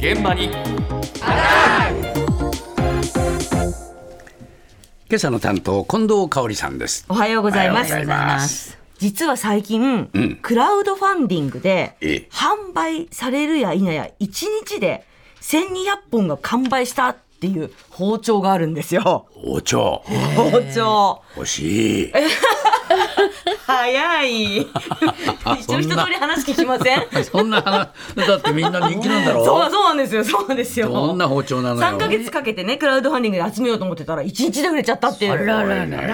[0.00, 0.48] 現場に。
[5.10, 7.04] 今朝の担当近藤香織さんです。
[7.10, 7.84] おはようございま
[8.40, 8.78] す。
[8.96, 10.38] 実は最近、うん。
[10.40, 12.28] クラウドファンディングでええ。
[12.30, 15.04] 販売されるや否や1日で
[15.42, 15.66] 1200
[16.10, 19.26] 本が完売したっていう包丁があるんですよ。
[19.34, 20.02] 包丁。
[20.34, 21.22] 包丁。
[21.36, 22.12] 欲しい
[23.66, 24.56] 早い。
[25.60, 27.06] 一応一通り話聞きません？
[27.24, 27.88] そんな話
[28.26, 29.44] だってみんな人気なんだろ？
[29.44, 30.24] そうそうなんですよ。
[30.24, 30.88] そうなんですよ。
[30.88, 35.44] どんな包丁なのよ3ヶ月かけてね、クラウドファンディングで集めようと思ってたら、1日で売れちゃったっていう。
[35.46, 35.62] な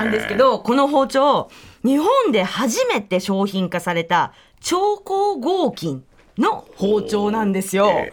[0.05, 1.49] んですけど、この包丁、
[1.85, 6.03] 日本で初めて商品化された超光合金
[6.39, 7.89] の包丁なんですよ。
[7.91, 8.13] え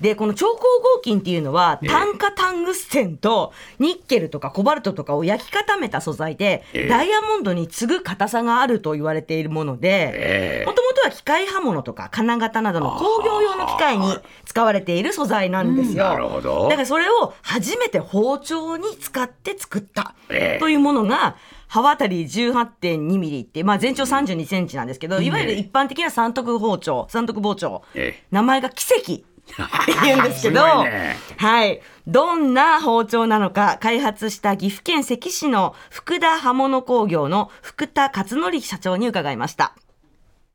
[0.00, 0.64] で、この超光
[0.96, 6.88] 合金っていうのは、炭化タングステンとニッケルとかコバルトとかを焼き固めた素材で、ええ。
[6.88, 10.66] ダイヤモンドに次ぐ硬さがあると言われているもので、ええ。
[10.66, 16.04] もともとは機械刃物とか金型などの工業用の機械に使われている素材なんですよ。
[16.04, 16.64] なるほど。
[16.68, 20.58] だからそれを初めて包丁に使って作ったええ。
[20.58, 21.36] というものが、
[21.68, 29.33] 刃渡り18.2ミリって、まあ全長32センチなんですけど、いわゆる一般的な三徳包丁、三徳包丁ええ、名前が奇跡。
[30.04, 31.80] 言うんですけど、はい。
[32.06, 39.74] どんな包丁なのか、開発した岐阜県関市の福田刃物工業の福田勝則社長に伺いました。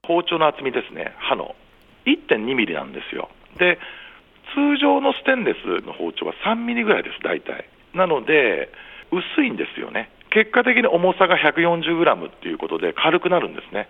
[0.04, 1.56] 包丁の厚みですね、刃の
[2.06, 3.30] 1.2ミリなんですよ。
[3.58, 3.80] で、
[4.54, 7.66] 通常のステンレスの包丁は3ミリぐらいです、大体。
[7.94, 8.70] なので、
[9.12, 10.10] 薄いんですよね。
[10.32, 13.90] 結果的に重さが140グラムっていうことで軽くなるんですね。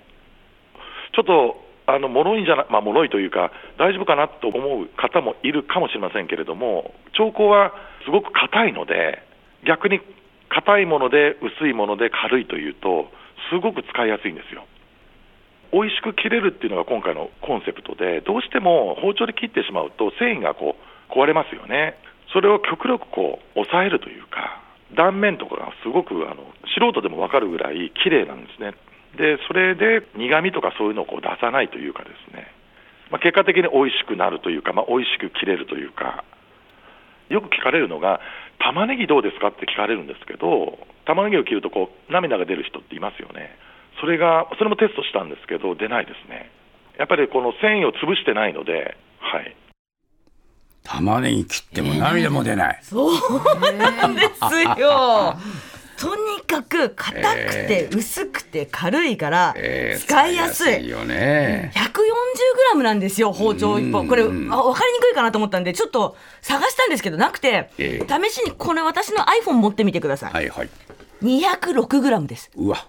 [1.14, 7.74] ちょっと、あの、脆いんじゃな、まあ、脆いというか、大丈夫かなと思う方もいるかもしれませんけれども、調光は
[8.06, 9.22] すごく硬いので、
[9.66, 10.02] 逆に
[10.50, 13.12] 硬いもので薄いもので軽いというと、
[13.50, 14.66] すごく使いやすいんですよ。
[15.72, 20.76] 美味しく切れるっていうのが今回のコンセプトで、どうしても包丁で切ってしまうと繊維がこ
[21.10, 21.96] う壊れますよね。
[22.34, 24.62] それを極力こう抑えるというか、
[24.96, 26.44] 断面とかがすごくあの
[26.76, 28.74] 素人でもわかるぐらい綺麗なんですね。
[29.18, 32.48] で、それで苦味とかそういうのをこう出さないというかですね、
[33.12, 36.24] まあ、結果的に美味しくなるというか、まあ、美味しく切れるというか、
[37.30, 38.20] よく聞かれるのが、
[38.60, 43.58] 玉ねぎどうですかって聞かれるんですけど、玉ねぎを切るとこう涙が出る人っていますよね。
[44.00, 46.52] それが、それもテストしたんですけど、出ないですね。
[46.98, 49.56] やっぱりこの繊維を潰してないので、はい。
[50.84, 53.14] 玉ねぎ切っても涙も出ない、そう
[53.78, 55.38] なんですよ。
[55.98, 60.88] とにかく硬くて薄くて軽いからえー使いやすい。
[60.88, 64.08] よね140グラムなんですよ、包丁1本。
[64.08, 70.34] これ、あ分かりにくいかなと思ったんで、ちょっと探したんですけど、なくて、え試しにこれ私の iPhone 持ってみてください。
[70.34, 70.70] はいはい
[71.22, 72.50] 206グラムです。
[72.56, 72.86] うわ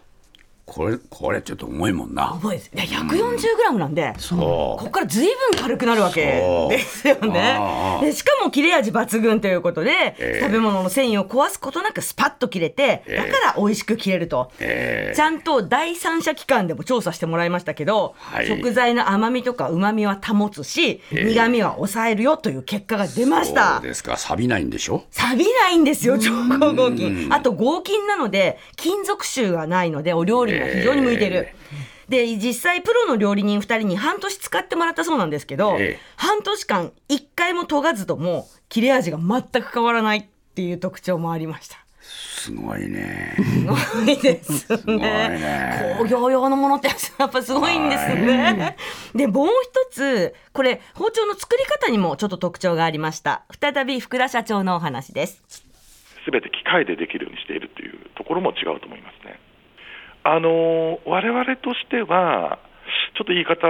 [0.72, 2.32] これこれちょっと重いもんな。
[2.41, 2.70] 重いです。
[2.72, 6.70] いや140グラムなんで、そここからずいぶん軽くなるわけそう。
[6.70, 7.98] ですよね。
[8.00, 10.41] でしかも切れ味抜群ということで、ええ。
[10.41, 13.16] 食べ物の繊維を壊すことなくスパッと切れて、ええ。
[13.16, 14.53] だから美味しく切れると。
[14.60, 18.47] えちゃんと第三者機関でも調査してもらいましたけど、はい。
[18.47, 21.25] 食材の甘みとか旨みは保つし、ええ。
[21.25, 23.82] 苦みは抑えるよという結果が出ましそたう。
[23.82, 24.16] ですか。
[24.16, 25.03] 錆びないんでしょ？
[25.10, 26.30] 錆びないんですよ、超
[26.60, 27.26] 高合金。
[27.32, 31.48] あと合金なので、金属臭がないので、お料理には非常に向いている。
[32.09, 41.78] で、実際プロの料理人2人に半年使ってもらったそうなんですけど、ええ半年間1回も研がずとも切れ味が全く変わらないっていう特徴もありました。
[42.03, 45.97] すごいねすごいですねね。
[45.98, 48.77] 工業用のものってやっぱすごいんですね。
[49.15, 53.44] で、もう一つ、これ、包丁の作り方にもちょっと特徴がありました。
[53.60, 55.42] 再び福田社長のお話です。
[56.25, 59.38] すべて機械でできるようにしているというところも違うと思いますね。
[60.22, 62.58] あの我々としては、
[63.16, 63.66] ちょっと言い方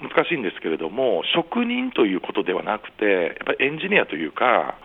[0.00, 4.76] 難しいんですけれども、職人ということではなくて、やっぱりエンジニアというか、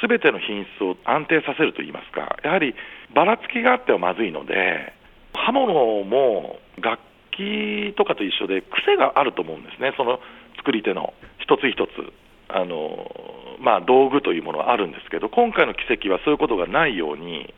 [0.00, 2.74] すべての品質を安定させるといいますか、やはり
[3.14, 4.92] ばらつきがあってはまずいので、
[5.34, 5.72] 刃物
[6.04, 7.00] も楽
[7.32, 10.20] 器とかと一緒で癖があると思うんですね、その
[10.56, 12.12] 作り手の一つ一つ。
[12.48, 13.10] あの
[13.58, 17.52] まあ、道具というものはあるんですけど、今回の奇跡はそういうことがないように、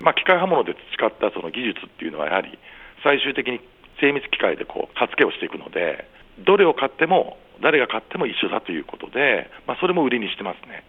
[0.00, 2.58] まあ、機械刃物で培ったその技術っていうのは、やはり
[3.04, 3.60] 最終的に
[4.00, 6.08] 精密機械でこう刃付けをしていくので、
[6.44, 10.84] どれを買っても、誰が買っても一緒だということで、まあ、それも売りにしてますね。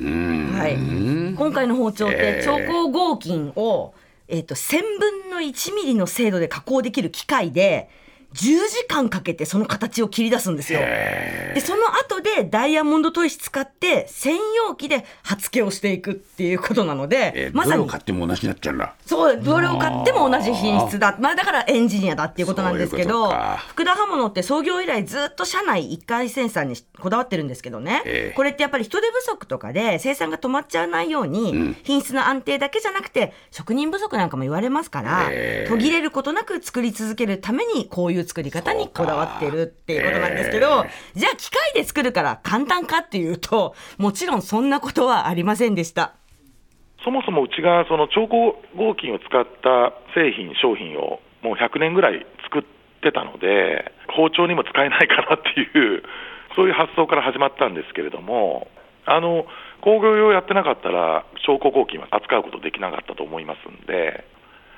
[0.00, 0.52] うん。
[0.56, 0.74] はい。
[0.76, 3.94] うん今回の包丁っえーて超光合金を、
[4.28, 7.88] えっと1000分の1ミリの精度で加工できる機械で
[8.34, 10.80] 10時間かけてその形を切り出すんですよ。
[10.80, 17.72] で、その後でダイヤモンド砥石使って専用機で刃付けをしていくっていうことなので、えーまさに。
[17.72, 18.94] どれを買っても同じになっちゃうんだ。
[19.06, 21.16] そう、どれを買っても同じ品質だ。
[21.20, 23.36] まあだからエンジニアだっていうことなんですけそういう
[23.68, 28.36] 福田刃物って創業以来ずっと社内一回生産にこだわってるんですけどね、ええ。
[28.36, 35.68] これってやっぱり人手不足とかで生産が止まっちゃわないように、品質の安定だけじゃなくて、職人不足なんかも言われますから、ええ。
[35.68, 40.84] 途切れることなく作り続けるためにこういう作り方にこだわってるっていうことなんですけど、
[41.14, 46.14] じゃあ機械で作るから簡単かっていうと、もちろんそんなことはありませんでした。
[47.04, 52.62] そもそもうちがその超高合金を使った製品、商品をもう100年ぐらい作っ
[53.02, 56.02] てたので、包丁にも使えないかなっていう、
[56.54, 58.68] そういう発想から始まったんですけれども、
[59.04, 59.46] あの
[59.80, 64.24] 工業用やってなかったら、超高合金は扱うことできなかったと思いますんで、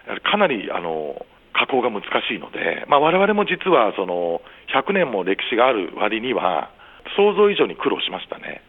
[0.06, 1.26] やはりかなりあの
[1.64, 6.70] 加工が難しいので、まあ、我々も実はその100年も歴史がある割には、
[7.16, 8.62] 想像以上に苦労しましたね。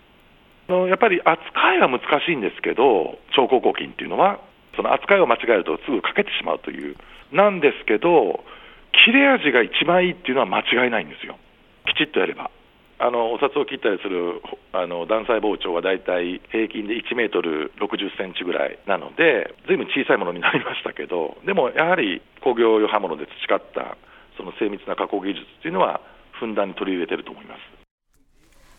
[0.68, 4.40] あのやっぱり扱いは難しいんですけど、超高合金っていうのは、
[4.76, 6.96] その扱いを間違えるとすぐ欠けてしまうという、
[7.32, 8.44] なんですけど、
[9.06, 11.38] 切れ味が一番いいっていうのは間違いないんですよ、
[11.86, 12.50] きちっとやれば。
[12.98, 23.98] あのお札を切ったりするあの断裁包丁はだいたい平均で1メートル60センチぐらいなので、ずいぶん小さいものになりましたけど、でもやはり工業用刃物で培った
[24.38, 26.02] その精密な加工技術っていうのは、
[26.40, 27.60] ふんだんに取り入れてると思います。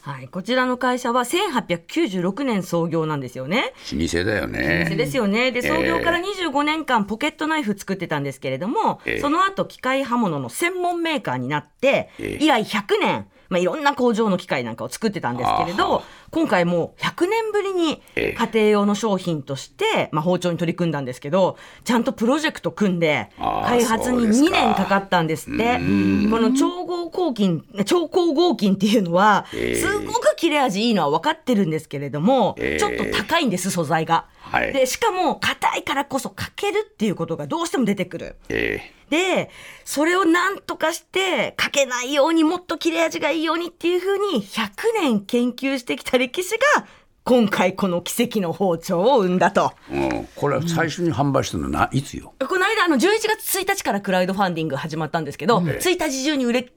[0.07, 3.73] はい、こちらの会社は1896年創業なんですよね。
[3.93, 4.95] 老舗だよね。
[4.97, 5.51] ですよね。
[5.51, 18.47] で、創業からえ25年間ポケットナイフ作ってたんですけれども、ええその後機械刃物の専門メーカーになって、ええ以来100年、まあ、いろんな工場の機械なんかを作ってたんですけれあど、今回もう100年ぶりにええ。
[18.47, 24.51] 家庭用の商品として、まあ、包丁に取り組んだんですけど、ちゃんとプロジェクト組んで、開発に2そうですか。
[24.51, 25.77] 年かかったんですって。
[25.81, 25.83] う
[26.27, 26.31] ん。
[26.31, 29.75] この超合合金、超高合金っていうのは、ええ。
[29.77, 32.81] すごく切れ味いいのは分かってるんですけれども、ええ。
[32.81, 34.27] ちょっと高いんです、素材が。
[34.41, 34.73] はい。
[34.73, 38.37] で、しかも硬いからこそかけるっていうことがどうしても出てくる。
[38.49, 39.51] えで、
[39.85, 44.69] それをなんとかして、かけないようにもっと切れ味がいいようにっていうふうに100
[45.01, 46.87] 年研究してきた歴史が、
[47.25, 49.73] 今回この奇跡の包丁を生んだと。
[49.91, 50.29] えうん。
[50.37, 52.35] これは最初に販売したのないつよ？
[52.39, 56.73] この間、あの、11月1日からクラウドファンディング始まったんですけど、1日中に売れ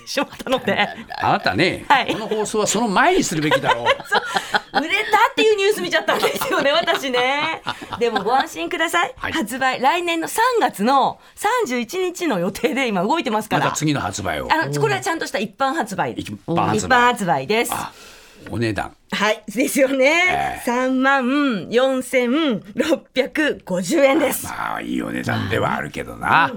[0.00, 0.88] てしまったので、
[1.20, 3.86] あなたね、はいこの放送はその前にするべきだろ う。
[4.72, 7.62] 売れたっていうニュース見ちゃったんですよね、私ね。
[7.98, 9.12] でもご安心ください。
[9.16, 13.64] はい発売、来年の3月の31日の予定で今動いてますから。
[13.64, 14.48] また次の発売を。
[14.50, 16.12] あの、これはちゃんとした一般発売。
[16.12, 17.72] 一般発売一般発売です。
[17.74, 17.92] あ、
[18.50, 18.94] お値段。
[19.12, 20.62] はい、ですよね。
[20.66, 21.24] え3万
[21.68, 24.46] 4650円です。
[24.46, 26.52] まあいいお値段ではあるけどな。